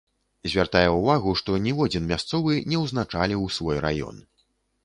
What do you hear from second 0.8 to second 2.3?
ўвагу, што ніводзін